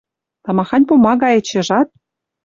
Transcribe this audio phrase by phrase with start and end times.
[0.43, 1.87] Тамахань пумага эче, жат».—